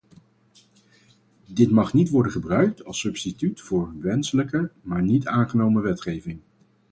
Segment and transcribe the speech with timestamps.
[1.45, 6.39] Dit mag niet worden gebruikt als substituut voor wenselijke, maar niet aangenomen wetgeving.